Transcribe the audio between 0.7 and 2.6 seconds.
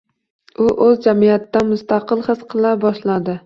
o‘zini jamiyatdan mustaqil his